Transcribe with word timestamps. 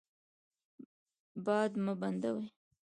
باد 1.45 1.71
مه 1.85 1.93
بندوئ. 1.99 2.45